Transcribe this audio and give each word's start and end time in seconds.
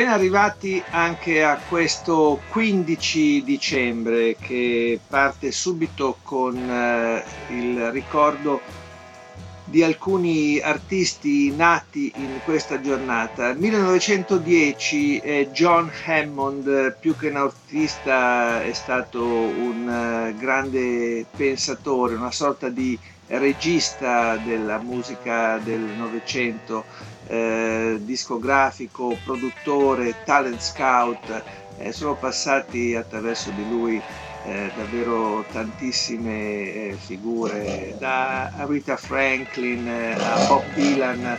Ben 0.00 0.08
arrivati 0.08 0.82
anche 0.92 1.44
a 1.44 1.60
questo 1.68 2.40
15 2.48 3.44
dicembre 3.44 4.34
che 4.34 4.98
parte 5.06 5.52
subito 5.52 6.16
con 6.22 6.56
eh, 6.56 7.22
il 7.50 7.90
ricordo 7.90 8.62
di 9.70 9.84
alcuni 9.84 10.58
artisti 10.60 11.54
nati 11.54 12.12
in 12.16 12.40
questa 12.44 12.80
giornata. 12.80 13.54
1910 13.54 15.18
eh, 15.18 15.48
John 15.52 15.88
Hammond, 16.04 16.96
più 16.98 17.16
che 17.16 17.28
un 17.28 17.36
artista, 17.36 18.62
è 18.64 18.72
stato 18.72 19.22
un 19.22 20.32
uh, 20.34 20.36
grande 20.36 21.24
pensatore, 21.36 22.16
una 22.16 22.32
sorta 22.32 22.68
di 22.68 22.98
regista 23.28 24.36
della 24.38 24.78
musica 24.78 25.58
del 25.58 25.78
Novecento 25.78 26.84
eh, 27.28 27.96
discografico, 28.00 29.16
produttore, 29.24 30.16
talent 30.24 30.60
scout, 30.60 31.42
eh, 31.78 31.92
sono 31.92 32.16
passati 32.16 32.96
attraverso 32.96 33.50
di 33.50 33.68
lui 33.68 34.02
eh, 34.44 34.70
davvero 34.74 35.44
tantissime 35.52 36.32
eh, 36.72 36.96
figure, 36.98 37.94
da 37.98 38.50
Rita 38.66 38.96
Franklin 38.96 39.86
eh, 39.86 40.12
a 40.14 40.46
Bob 40.46 40.64
Dylan, 40.74 41.38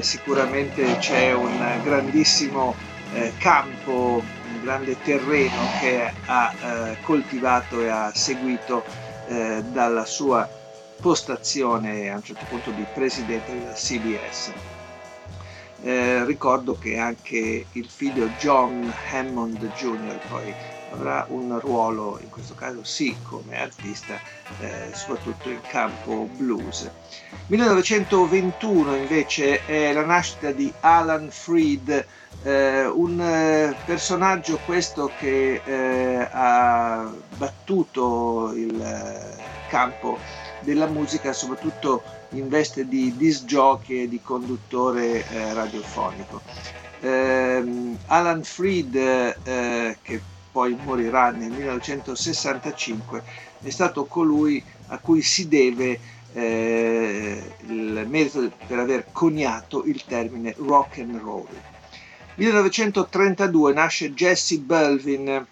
sicuramente 0.00 0.96
c'è 0.98 1.32
un 1.32 1.56
grandissimo 1.84 2.74
campo, 3.38 4.20
un 4.20 4.60
grande 4.60 5.00
terreno 5.02 5.54
che 5.80 6.12
ha 6.26 6.96
coltivato 7.02 7.80
e 7.80 7.88
ha 7.88 8.10
seguito 8.12 8.82
dalla 9.70 10.04
sua 10.04 10.48
postazione 11.00 12.10
a 12.10 12.16
un 12.16 12.24
certo 12.24 12.44
punto 12.48 12.72
di 12.72 12.84
presidente 12.92 13.56
della 13.56 13.72
CBS. 13.72 14.52
Eh, 15.82 16.24
ricordo 16.24 16.76
che 16.76 16.98
anche 16.98 17.66
il 17.70 17.88
figlio 17.88 18.26
John 18.36 18.92
Hammond 19.12 19.64
Jr. 19.74 20.18
poi 20.26 20.52
avrà 20.92 21.26
un 21.28 21.58
ruolo, 21.60 22.18
in 22.22 22.30
questo 22.30 22.54
caso 22.54 22.82
sì, 22.84 23.16
come 23.22 23.60
artista, 23.60 24.20
eh, 24.60 24.90
soprattutto 24.92 25.50
in 25.50 25.60
campo 25.68 26.28
blues. 26.36 26.90
1921 27.46 28.94
invece 28.96 29.64
è 29.64 29.92
la 29.92 30.04
nascita 30.04 30.50
di 30.50 30.72
Alan 30.80 31.30
Freed, 31.30 32.06
eh, 32.42 32.86
un 32.86 33.20
eh, 33.20 33.74
personaggio 33.84 34.58
questo 34.64 35.10
che 35.18 35.60
eh, 35.64 36.28
ha 36.30 37.10
battuto 37.36 38.52
il 38.54 38.80
eh, 38.80 39.68
campo 39.68 40.18
della 40.60 40.86
musica 40.86 41.32
soprattutto 41.32 42.02
in 42.30 42.48
veste 42.48 42.86
di 42.86 43.16
disc 43.16 43.44
jockey 43.44 44.02
e 44.02 44.08
di 44.08 44.20
conduttore 44.22 45.26
eh, 45.28 45.54
radiofonico. 45.54 46.40
Eh, 47.00 47.96
Alan 48.06 48.42
Freed, 48.42 48.92
che 50.02 50.20
poi 50.50 50.76
morirà 50.82 51.30
nel 51.30 51.50
1965, 51.50 53.22
è 53.62 53.70
stato 53.70 54.04
colui 54.04 54.62
a 54.88 54.98
cui 54.98 55.22
si 55.22 55.48
deve 55.48 55.98
eh, 56.32 57.42
il 57.66 58.06
merito 58.08 58.50
per 58.66 58.78
aver 58.78 59.06
coniato 59.12 59.84
il 59.84 60.04
termine 60.04 60.54
rock 60.58 60.98
and 60.98 61.16
roll. 61.20 61.46
1932 62.34 63.72
nasce 63.72 64.12
Jesse 64.14 64.58
Belvin, 64.58 65.44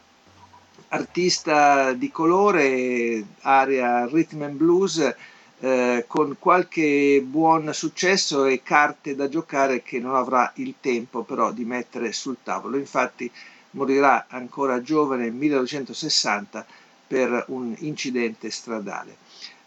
artista 0.88 1.92
di 1.92 2.10
colore, 2.10 3.24
area 3.40 4.06
rhythm 4.06 4.42
and 4.42 4.56
blues, 4.56 5.14
eh, 5.58 6.04
con 6.06 6.36
qualche 6.38 7.22
buon 7.26 7.72
successo 7.72 8.44
e 8.44 8.62
carte 8.62 9.16
da 9.16 9.28
giocare 9.28 9.82
che 9.82 9.98
non 9.98 10.14
avrà 10.14 10.52
il 10.56 10.74
tempo 10.80 11.22
però 11.22 11.50
di 11.50 11.64
mettere 11.64 12.12
sul 12.12 12.36
tavolo. 12.42 12.76
Infatti 12.76 13.30
morirà 13.76 14.26
ancora 14.28 14.82
giovane 14.82 15.24
nel 15.24 15.32
1960 15.32 16.66
per 17.06 17.44
un 17.48 17.74
incidente 17.78 18.50
stradale. 18.50 19.16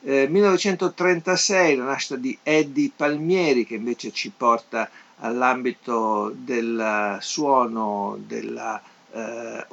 Eh, 0.01 0.27
1936 0.27 1.75
la 1.75 1.83
nascita 1.85 2.15
di 2.15 2.37
Eddie 2.41 2.91
Palmieri 2.95 3.65
che 3.65 3.75
invece 3.75 4.11
ci 4.11 4.31
porta 4.35 4.89
all'ambito 5.17 6.33
del 6.35 7.17
suono, 7.21 8.17
della 8.25 8.81
eh, 9.11 9.65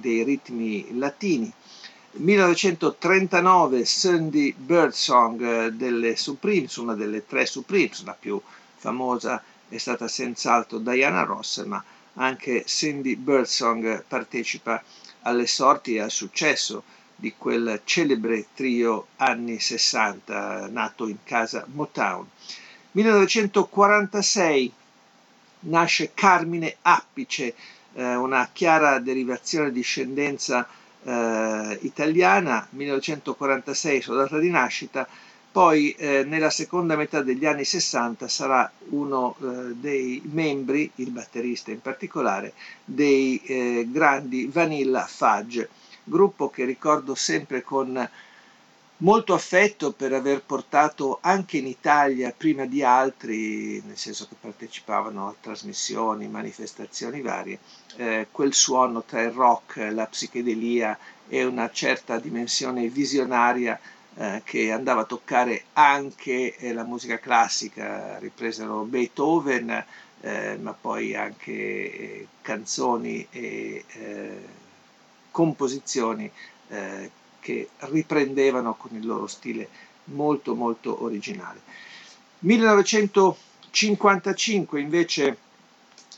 dei 0.00 0.22
ritmi 0.22 0.98
latini. 0.98 1.52
1939 2.12 3.84
Sandy 3.84 4.54
Birdsong 4.56 5.42
eh, 5.42 5.72
delle 5.72 6.16
Supremes, 6.16 6.76
una 6.76 6.94
delle 6.94 7.26
tre 7.26 7.46
Supremes, 7.46 8.04
la 8.04 8.16
più 8.18 8.40
famosa 8.76 9.42
è 9.68 9.76
stata 9.76 10.08
senz'altro 10.08 10.78
Diana 10.78 11.22
Ross, 11.24 11.64
ma 11.64 11.82
anche 12.18 12.64
Sandy 12.66 13.16
Birdsong 13.16 14.04
partecipa 14.06 14.82
alle 15.22 15.46
sorti 15.46 15.96
e 15.96 16.00
al 16.00 16.10
successo 16.10 16.84
di 17.14 17.34
quel 17.36 17.80
celebre 17.84 18.46
trio 18.54 19.08
anni 19.16 19.58
60 19.58 20.68
nato 20.68 21.08
in 21.08 21.18
casa 21.24 21.66
Motown. 21.72 22.26
1946 22.92 24.72
nasce 25.60 26.12
Carmine 26.14 26.76
Appice, 26.82 27.54
eh, 27.94 28.14
una 28.14 28.48
chiara 28.52 28.98
derivazione 29.00 29.70
di 29.72 29.80
discendenza 29.80 30.68
eh, 31.02 31.78
italiana, 31.82 32.66
1946 32.70 34.00
sua 34.00 34.16
data 34.16 34.38
di 34.38 34.50
nascita, 34.50 35.08
poi 35.58 35.90
eh, 35.98 36.22
nella 36.22 36.50
seconda 36.50 36.94
metà 36.94 37.20
degli 37.20 37.44
anni 37.44 37.64
60 37.64 38.28
sarà 38.28 38.70
uno 38.90 39.34
eh, 39.40 39.74
dei 39.74 40.22
membri, 40.24 40.88
il 40.94 41.10
batterista 41.10 41.72
in 41.72 41.80
particolare, 41.80 42.52
dei 42.84 43.42
eh, 43.44 43.88
grandi 43.90 44.46
Vanilla 44.46 45.04
Fudge, 45.04 45.68
gruppo 46.04 46.48
che 46.48 46.64
ricordo 46.64 47.16
sempre 47.16 47.62
con 47.62 48.08
molto 48.98 49.34
affetto 49.34 49.90
per 49.90 50.12
aver 50.12 50.44
portato 50.44 51.18
anche 51.22 51.56
in 51.56 51.66
Italia, 51.66 52.32
prima 52.36 52.64
di 52.64 52.84
altri, 52.84 53.82
nel 53.84 53.98
senso 53.98 54.28
che 54.28 54.36
partecipavano 54.40 55.26
a 55.26 55.34
trasmissioni, 55.40 56.28
manifestazioni 56.28 57.20
varie, 57.20 57.58
eh, 57.96 58.28
quel 58.30 58.54
suono 58.54 59.02
tra 59.02 59.22
il 59.22 59.32
rock, 59.32 59.88
la 59.90 60.06
psichedelia 60.06 60.96
e 61.26 61.44
una 61.44 61.68
certa 61.72 62.20
dimensione 62.20 62.86
visionaria 62.86 63.76
eh, 64.20 64.42
che 64.44 64.72
andava 64.72 65.02
a 65.02 65.04
toccare 65.04 65.66
anche 65.74 66.56
eh, 66.56 66.72
la 66.72 66.82
musica 66.82 67.20
classica, 67.20 68.18
ripresero 68.18 68.82
Beethoven, 68.82 69.84
eh, 70.20 70.58
ma 70.60 70.72
poi 70.72 71.14
anche 71.14 71.52
eh, 71.52 72.26
canzoni 72.42 73.24
e 73.30 73.84
composizioni 75.30 76.28
che 77.40 77.68
riprendevano 77.76 78.74
con 78.74 78.96
il 78.96 79.06
loro 79.06 79.28
stile 79.28 79.68
molto 80.06 80.56
molto 80.56 81.04
originale. 81.04 81.60
1955 82.40 84.80
invece 84.80 85.36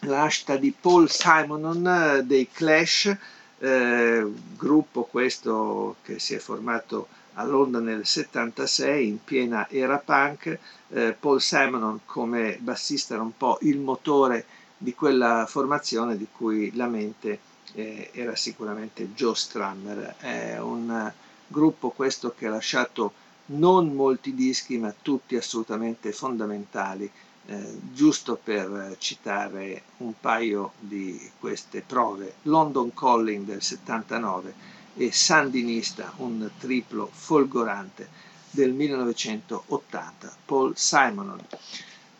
la 0.01 0.23
nascita 0.23 0.57
di 0.57 0.73
Paul 0.73 1.11
Simonon 1.11 2.23
dei 2.25 2.49
Clash, 2.51 3.15
gruppo 3.59 5.05
questo 5.05 5.97
che 6.03 6.19
si 6.19 6.33
è 6.35 6.39
formato 6.39 7.19
a 7.35 7.45
Londra 7.45 7.81
nel 7.81 8.07
76 8.07 9.07
in 9.07 9.23
piena 9.23 9.69
era 9.69 9.99
punk, 9.99 10.59
eh, 10.89 11.17
Paul 11.19 11.41
Simonon 11.41 12.01
come 12.05 12.59
bassista 12.61 13.15
era 13.15 13.23
un 13.23 13.37
po' 13.37 13.59
il 13.63 13.79
motore 13.79 14.45
di 14.77 14.95
quella 14.95 15.47
formazione 15.47 16.17
di 16.17 16.27
cui 16.31 16.75
la 16.75 16.87
mente 16.87 17.39
eh, 17.75 18.11
era 18.13 18.35
sicuramente 18.35 19.13
Joe 19.13 19.35
Strummer. 19.35 20.17
È 20.19 20.59
un 20.59 21.13
gruppo 21.47 21.91
questo 21.91 22.35
che 22.37 22.47
ha 22.47 22.51
lasciato 22.51 23.13
non 23.47 23.93
molti 23.95 24.35
dischi, 24.35 24.79
ma 24.79 24.95
tutti 25.03 25.37
assolutamente 25.37 26.13
fondamentali, 26.13 27.11
eh, 27.47 27.79
giusto 27.93 28.39
per 28.43 28.97
citare 28.99 29.83
un 29.99 30.13
paio 30.19 30.73
di 30.79 31.31
queste 31.39 31.83
prove. 31.87 32.35
London 32.43 32.95
Calling 32.95 33.45
del 33.45 33.63
79 33.63 34.79
e 35.01 35.13
Sandinista, 35.13 36.13
un 36.19 36.51
triplo 36.59 37.09
folgorante 37.11 38.07
del 38.51 38.75
1980, 38.75 40.37
Paul 40.45 40.77
Simonon. 40.77 41.41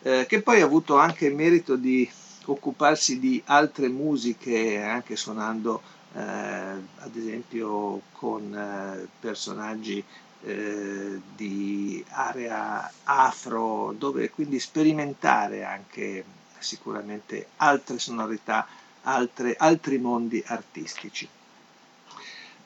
eh, 0.01 0.25
che 0.27 0.41
poi 0.41 0.61
ha 0.61 0.65
avuto 0.65 0.97
anche 0.97 1.27
il 1.27 1.35
merito 1.35 1.75
di 1.75 2.09
occuparsi 2.45 3.19
di 3.19 3.39
altre 3.45 3.87
musiche, 3.87 4.81
anche 4.81 5.15
suonando 5.15 5.79
eh, 6.13 6.19
ad 6.21 7.15
esempio 7.15 8.01
con 8.13 8.51
eh, 8.51 9.07
personaggi 9.19 10.03
eh, 10.43 11.21
di 11.35 12.03
area 12.09 12.91
afro, 13.03 13.93
dove 13.95 14.31
quindi 14.31 14.59
sperimentare 14.59 15.63
anche 15.63 16.25
sicuramente 16.57 17.49
altre 17.57 17.99
sonorità, 17.99 18.65
altre, 19.03 19.55
altri 19.55 19.99
mondi 19.99 20.41
artistici. 20.47 21.29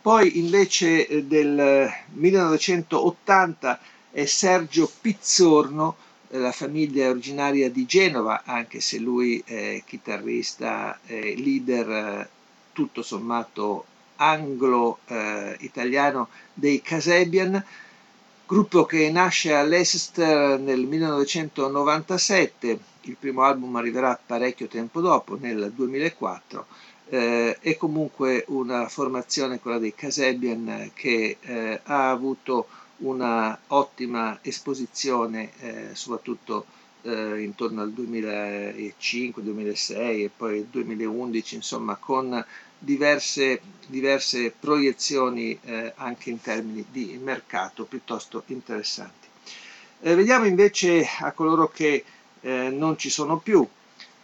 Poi 0.06 0.38
invece 0.38 1.08
eh, 1.08 1.24
del 1.24 1.90
1980 2.12 3.80
è 4.12 4.26
Sergio 4.26 4.88
Pizzorno, 5.02 5.96
eh, 6.30 6.38
la 6.38 6.52
famiglia 6.52 7.10
originaria 7.10 7.72
di 7.72 7.88
Genova, 7.88 8.44
anche 8.46 8.82
se 8.82 9.00
lui 9.00 9.42
è 9.44 9.82
chitarrista, 9.84 11.00
è 11.04 11.34
leader 11.36 11.90
eh, 11.90 12.30
tutto 12.72 13.02
sommato 13.02 13.86
anglo-italiano 14.18 16.28
dei 16.54 16.84
Casebian, 16.84 17.66
gruppo 18.46 18.86
che 18.86 19.10
nasce 19.10 19.56
a 19.56 19.64
Leicester 19.64 20.60
nel 20.60 20.82
1997, 20.82 22.80
il 23.02 23.18
primo 23.20 23.42
album 23.42 23.76
arriverà 23.76 24.20
parecchio 24.24 24.68
tempo 24.68 25.02
dopo, 25.02 25.36
nel 25.36 25.72
2004, 25.74 26.68
eh, 27.10 27.58
è 27.60 27.78
comunque 27.78 28.46
una 28.48 28.88
formazione, 28.88 29.60
quella 29.60 29.78
dei 29.78 29.94
Casebian, 29.94 30.92
che 30.94 31.38
eh, 31.40 31.80
ha 31.84 32.10
avuto 32.10 32.68
una 32.98 33.58
ottima 33.68 34.40
esposizione, 34.42 35.52
eh, 35.60 35.90
soprattutto 35.94 36.66
eh, 37.04 37.42
intorno 37.42 37.82
al 37.82 37.92
2005, 37.92 39.44
2006 39.44 40.24
e 40.24 40.32
poi 40.36 40.58
il 40.60 40.66
2011, 40.66 41.56
insomma, 41.56 41.96
con 41.96 42.44
diverse, 42.78 43.62
diverse 43.88 44.52
proiezioni 44.58 45.58
eh, 45.64 45.94
anche 45.96 46.30
in 46.30 46.42
termini 46.42 46.86
di 46.92 47.20
mercato 47.22 47.86
piuttosto 47.86 48.44
interessanti. 48.48 49.28
Eh, 50.02 50.16
vediamo 50.16 50.46
invece 50.46 51.08
a 51.20 51.32
coloro 51.32 51.68
che 51.70 52.04
non 52.46 52.96
ci 52.96 53.10
sono 53.10 53.40
più. 53.40 53.68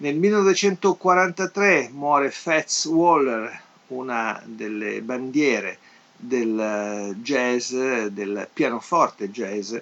Nel 0.02 0.18
1943 0.18 1.90
muore 1.94 2.32
Fats 2.32 2.86
Waller, 2.86 3.62
una 3.90 4.42
delle 4.44 5.04
bandiere 5.04 5.78
del 6.18 6.60
eh, 6.60 7.14
jazz, 7.18 7.72
del 7.72 8.48
pianoforte 8.52 9.30
jazz, 9.30 9.76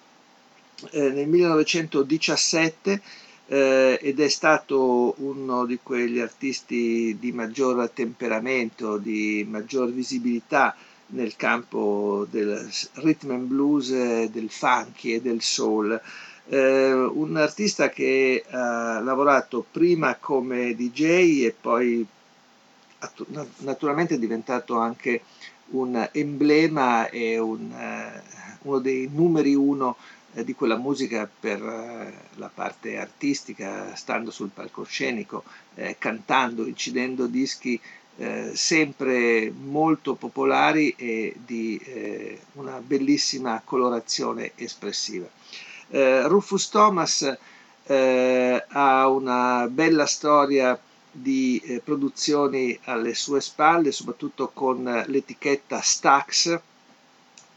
eh, 0.92 1.10
nel 1.10 1.28
1917 1.28 3.02
eh, 3.48 4.00
ed 4.00 4.20
è 4.20 4.30
stato 4.30 5.16
uno 5.18 5.66
di 5.66 5.80
quegli 5.82 6.20
artisti 6.20 7.18
di 7.20 7.32
maggior 7.32 7.90
temperamento, 7.90 8.98
di 8.98 9.44
maggior 9.50 9.92
visibilità 9.92 10.76
nel 11.12 11.36
campo 11.36 12.28
del 12.30 12.70
rhythm 12.94 13.32
and 13.32 13.48
blues, 13.48 13.90
del 13.90 14.50
funky 14.50 15.14
e 15.14 15.22
del 15.22 15.42
soul. 15.42 16.00
Eh, 16.48 16.92
un 16.94 17.38
artista 17.38 17.90
che 17.90 18.44
ha 18.50 19.00
lavorato 19.00 19.66
prima 19.72 20.16
come 20.16 20.76
DJ 20.76 21.46
e 21.46 21.56
poi 21.60 22.06
naturalmente 23.58 24.16
è 24.16 24.20
diventato 24.20 24.78
anche 24.78 25.22
un 25.72 26.10
emblema 26.12 27.10
e 27.10 27.38
un, 27.40 27.72
uh, 27.72 28.68
uno 28.68 28.80
dei 28.80 29.10
numeri 29.12 29.56
uno 29.56 29.96
eh, 30.34 30.44
di 30.44 30.54
quella 30.54 30.78
musica 30.78 31.30
per 31.40 31.62
eh, 31.62 32.14
la 32.36 32.50
parte 32.54 32.98
artistica, 32.98 33.96
stando 33.96 34.32
sul 34.32 34.50
palcoscenico, 34.50 35.44
eh, 35.76 35.96
cantando, 35.98 36.66
incidendo 36.66 37.28
dischi 37.28 37.80
eh, 38.22 38.52
sempre 38.54 39.52
molto 39.52 40.14
popolari 40.14 40.94
e 40.96 41.36
di 41.44 41.76
eh, 41.84 42.40
una 42.54 42.80
bellissima 42.80 43.64
colorazione 43.66 44.52
espressiva. 44.56 45.28
Eh, 45.90 46.28
Rufus 46.28 46.70
Thomas 46.70 47.38
ha 47.88 49.10
una 49.10 49.68
bella 49.68 50.06
storia 50.06 50.80
di 51.12 51.82
produzioni 51.84 52.80
alle 52.84 53.16
sue 53.16 53.42
spalle, 53.42 53.92
soprattutto 53.92 54.52
con 54.54 55.04
l'etichetta 55.08 55.82
Stax, 55.82 56.60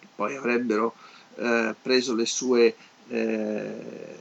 che 0.00 0.06
poi 0.16 0.35
avrebbero 0.35 0.94
eh, 1.37 1.75
preso 1.80 2.14
le 2.14 2.26
sue, 2.26 2.75
eh, 3.09 4.18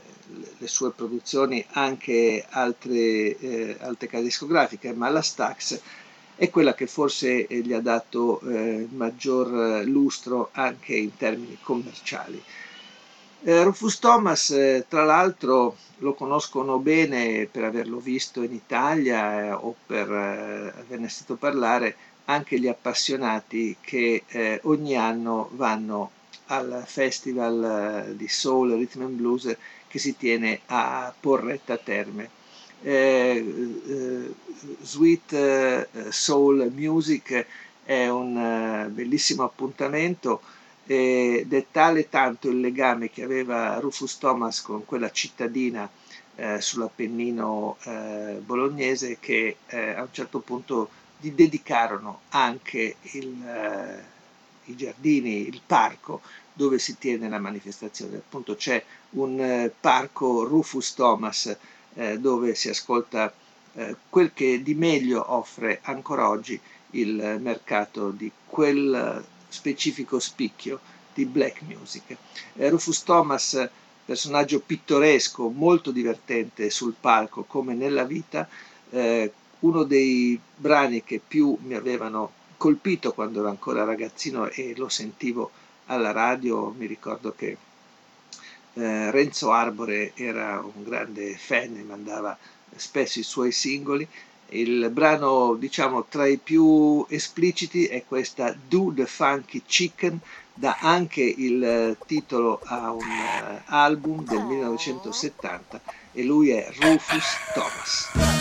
le 0.58 0.68
sue, 0.68 0.90
produzioni 0.90 1.64
anche 1.70 2.44
altre, 2.50 3.38
eh, 3.38 3.76
altre 3.80 4.06
case 4.06 4.24
discografiche, 4.24 4.92
ma 4.92 5.08
la 5.08 5.22
Stax 5.22 5.80
è 6.36 6.50
quella 6.50 6.74
che 6.74 6.86
forse 6.86 7.46
gli 7.48 7.72
ha 7.72 7.80
dato 7.80 8.40
eh, 8.40 8.88
maggior 8.90 9.84
lustro 9.84 10.50
anche 10.52 10.94
in 10.94 11.16
termini 11.16 11.58
commerciali. 11.62 12.42
Eh, 13.46 13.62
Rufus 13.62 13.98
Thomas, 13.98 14.50
eh, 14.50 14.86
tra 14.88 15.04
l'altro, 15.04 15.76
lo 15.98 16.14
conoscono 16.14 16.78
bene 16.78 17.46
per 17.50 17.64
averlo 17.64 17.98
visto 17.98 18.42
in 18.42 18.52
Italia 18.52 19.42
eh, 19.44 19.50
o 19.52 19.74
per 19.86 20.10
eh, 20.10 20.72
averne 20.80 21.08
sentito 21.08 21.36
parlare 21.36 21.94
anche 22.24 22.58
gli 22.58 22.66
appassionati 22.68 23.76
che 23.80 24.22
eh, 24.26 24.60
ogni 24.64 24.96
anno 24.96 25.50
vanno 25.52 26.10
al 26.46 26.84
Festival 26.86 28.06
eh, 28.08 28.16
di 28.16 28.28
Soul, 28.28 28.72
Rhythm 28.72 29.02
and 29.02 29.16
Blues 29.16 29.56
che 29.86 29.98
si 29.98 30.16
tiene 30.16 30.60
a 30.66 31.12
Porretta 31.18 31.76
Terme. 31.76 32.42
Eh, 32.86 33.80
eh, 33.88 34.34
Sweet 34.82 35.32
eh, 35.32 35.88
Soul 36.10 36.70
Music 36.74 37.46
è 37.82 38.08
un 38.08 38.36
eh, 38.36 38.88
bellissimo 38.90 39.42
appuntamento 39.44 40.42
ed 40.86 41.50
è 41.52 41.66
tale 41.70 42.10
tanto 42.10 42.50
il 42.50 42.60
legame 42.60 43.10
che 43.10 43.22
aveva 43.22 43.78
Rufus 43.78 44.18
Thomas 44.18 44.60
con 44.60 44.84
quella 44.84 45.10
cittadina 45.10 45.88
eh, 46.36 46.60
sull'Appennino 46.60 47.78
bolognese 48.44 49.16
che 49.18 49.56
a 49.68 50.02
un 50.02 50.08
certo 50.12 50.40
punto 50.40 50.90
gli 51.18 51.30
dedicarono 51.30 52.20
anche 52.30 52.96
il 53.12 54.02
i 54.66 54.76
giardini, 54.76 55.46
il 55.48 55.60
parco 55.64 56.20
dove 56.52 56.78
si 56.78 56.96
tiene 56.98 57.28
la 57.28 57.38
manifestazione. 57.38 58.16
Appunto 58.16 58.54
c'è 58.54 58.82
un 59.10 59.40
eh, 59.40 59.72
parco 59.78 60.44
Rufus 60.44 60.94
Thomas 60.94 61.56
eh, 61.94 62.18
dove 62.18 62.54
si 62.54 62.68
ascolta 62.68 63.32
eh, 63.74 63.96
quel 64.08 64.32
che 64.32 64.62
di 64.62 64.74
meglio 64.74 65.32
offre 65.32 65.80
ancora 65.82 66.28
oggi 66.28 66.58
il 66.90 67.38
mercato 67.40 68.10
di 68.10 68.30
quel 68.46 69.24
specifico 69.48 70.18
spicchio 70.18 70.80
di 71.12 71.24
black 71.24 71.62
music. 71.62 72.16
Eh, 72.54 72.68
Rufus 72.68 73.02
Thomas, 73.02 73.68
personaggio 74.04 74.60
pittoresco, 74.60 75.48
molto 75.48 75.90
divertente 75.90 76.70
sul 76.70 76.94
palco 76.98 77.44
come 77.44 77.74
nella 77.74 78.04
vita, 78.04 78.48
uno 79.60 79.82
dei 79.82 80.38
brani 80.54 81.02
che 81.02 81.20
più 81.26 81.56
mi 81.62 81.74
avevano 81.74 82.30
colpito 82.56 83.12
quando 83.12 83.40
ero 83.40 83.48
ancora 83.48 83.84
ragazzino 83.84 84.48
e 84.50 84.74
lo 84.76 84.88
sentivo 84.88 85.50
alla 85.86 86.12
radio, 86.12 86.72
mi 86.76 86.86
ricordo 86.86 87.34
che 87.36 87.56
eh, 88.74 89.10
Renzo 89.10 89.52
Arbore 89.52 90.12
era 90.14 90.60
un 90.60 90.82
grande 90.82 91.36
fan 91.36 91.76
e 91.76 91.82
mandava 91.82 92.36
spesso 92.74 93.18
i 93.18 93.22
suoi 93.22 93.52
singoli. 93.52 94.06
Il 94.48 94.90
brano, 94.90 95.54
diciamo, 95.54 96.04
tra 96.08 96.26
i 96.26 96.38
più 96.38 97.04
espliciti 97.08 97.86
è 97.86 98.04
questa 98.04 98.54
Do 98.68 98.92
the 98.94 99.06
Funky 99.06 99.62
Chicken, 99.64 100.18
dà 100.52 100.76
anche 100.80 101.22
il 101.22 101.96
titolo 102.06 102.60
a 102.64 102.92
un 102.92 103.00
uh, 103.00 103.60
album 103.66 104.24
del 104.24 104.44
1970 104.44 105.80
e 106.12 106.22
lui 106.22 106.50
è 106.50 106.70
Rufus 106.78 107.24
Thomas. 107.54 108.33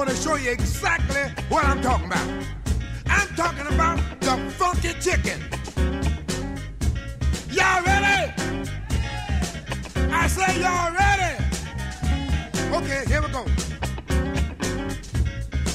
Want 0.00 0.16
to 0.16 0.16
show 0.16 0.36
you 0.36 0.50
exactly 0.50 1.20
what 1.50 1.62
I'm 1.62 1.82
talking 1.82 2.06
about. 2.06 2.26
I'm 3.04 3.28
talking 3.36 3.66
about 3.66 3.98
the 4.22 4.34
funky 4.52 4.94
chicken. 4.94 5.38
Y'all 7.50 7.84
ready? 7.84 8.32
I 10.10 10.26
say 10.26 10.58
y'all 10.58 10.90
ready. 10.94 11.36
Okay, 12.76 13.04
here 13.08 13.20
we 13.20 13.28
go. 13.28 13.44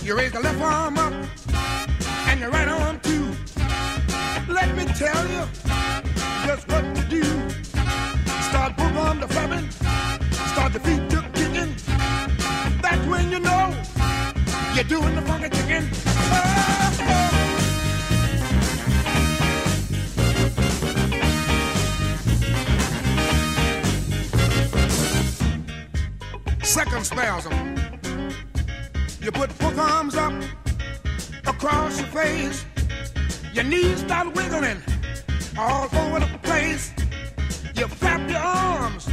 You 0.03 0.17
raise 0.17 0.31
the 0.31 0.39
left 0.39 0.59
arm 0.59 0.97
up 0.97 1.13
and 2.25 2.41
the 2.41 2.49
right 2.49 2.67
arm 2.67 2.99
too. 3.01 3.27
Let 4.51 4.75
me 4.75 4.85
tell 4.85 5.23
you 5.27 5.45
just 6.47 6.67
what 6.67 6.95
to 6.95 7.05
do. 7.11 7.23
Start 8.49 8.75
both 8.75 9.19
to 9.19 9.27
flapping, 9.27 9.69
start 10.49 10.73
the 10.73 10.79
feet 10.79 11.04
you're 14.75 14.83
doing 14.83 15.15
the 15.15 15.21
funky 15.21 15.49
chicken. 15.49 15.89
Second 26.61 27.05
spasm. 27.05 27.53
You 29.21 29.31
put 29.31 29.57
both 29.59 29.79
arms 29.79 30.15
up 30.15 30.33
across 31.47 31.99
your 31.99 32.09
face. 32.09 32.65
Your 33.53 33.63
knees 33.63 33.99
start 33.99 34.35
wiggling 34.35 34.81
all 35.57 35.85
over 35.95 36.19
the 36.19 36.39
place. 36.43 36.91
You 37.75 37.87
flap 37.87 38.29
your 38.29 38.39
arms 38.39 39.07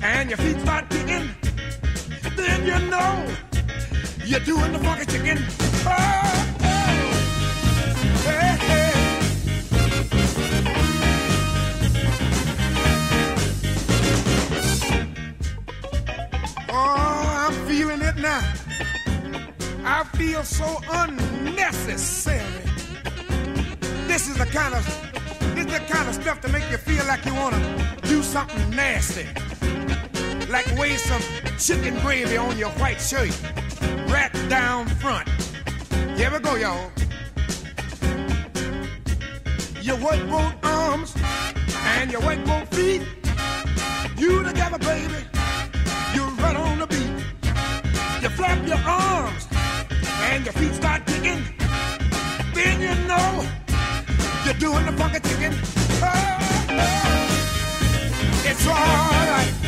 and 0.00 0.30
your 0.30 0.38
feet 0.38 0.60
start 0.60 0.88
kicking. 0.90 1.28
Then 2.36 2.66
you 2.66 2.88
know 2.88 3.51
you're 4.32 4.40
doing 4.40 4.72
the 4.72 4.78
funky 4.78 5.04
chicken. 5.04 5.44
Oh, 5.84 5.90
oh. 6.62 6.74
Hey, 8.24 8.56
hey. 8.66 8.92
Oh, 16.70 17.46
I'm 17.46 17.52
feeling 17.68 18.00
it 18.00 18.16
now. 18.16 18.40
I 19.84 20.04
feel 20.16 20.42
so 20.44 20.80
unnecessary. 20.90 22.40
This 24.06 24.30
is 24.30 24.38
the 24.38 24.46
kind 24.46 24.72
of 24.72 24.82
this 25.54 25.66
is 25.66 25.72
the 25.72 25.80
kind 25.92 26.08
of 26.08 26.14
stuff 26.14 26.40
to 26.40 26.48
make 26.48 26.70
you 26.70 26.78
feel 26.78 27.04
like 27.04 27.26
you 27.26 27.34
wanna 27.34 27.60
do 28.04 28.22
something 28.22 28.70
nasty. 28.70 29.26
Like 30.48 30.66
waste 30.78 31.04
some 31.04 31.22
chicken 31.58 32.00
gravy 32.00 32.38
on 32.38 32.56
your 32.56 32.70
white 32.80 33.00
shirt, 33.00 33.30
down 34.52 34.86
front. 34.86 35.26
Here 36.14 36.30
we 36.30 36.38
go, 36.40 36.56
y'all. 36.56 36.90
Your 39.80 39.96
work 39.96 40.20
both 40.28 40.54
arms 40.62 41.14
and 41.94 42.12
your 42.12 42.20
work 42.20 42.44
both 42.44 42.68
feet. 42.76 43.00
You 44.18 44.44
together, 44.44 44.78
baby. 44.78 45.20
You 46.14 46.24
run 46.44 46.56
on 46.56 46.80
the 46.80 46.86
beat. 46.86 47.14
You 48.22 48.28
flap 48.28 48.58
your 48.68 48.82
arms 48.84 49.48
and 50.28 50.44
your 50.44 50.52
feet 50.52 50.74
start 50.74 51.06
kicking. 51.06 51.42
Then 52.52 52.76
you 52.86 52.94
know 53.08 53.30
you're 54.44 54.60
doing 54.66 54.84
the 54.84 54.92
funky 54.98 55.20
chicken. 55.28 55.54
Oh, 56.02 56.38
oh. 56.68 58.44
It's 58.44 58.66
alright. 58.66 59.61